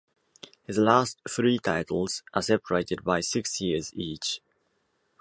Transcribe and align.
His 0.63 0.79
last 0.79 1.21
three 1.29 1.59
titles 1.59 2.23
are 2.33 2.41
separated 2.41 3.03
by 3.03 3.19
six 3.19 3.61
years 3.61 3.93
each. 3.93 4.41